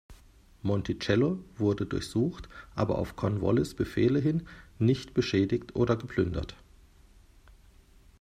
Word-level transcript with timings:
Monticello 0.63 1.37
wurde 1.59 1.85
durchsucht, 1.85 2.49
aber 2.73 2.97
auf 2.97 3.15
Cornwallis’ 3.15 3.75
Befehle 3.75 4.17
hin 4.17 4.47
nicht 4.79 5.13
beschädigt 5.13 5.75
oder 5.75 5.95
geplündert. 5.95 6.55